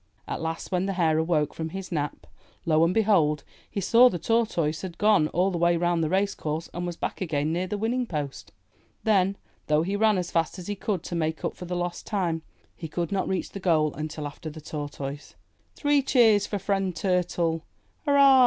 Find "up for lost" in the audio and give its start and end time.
11.45-12.07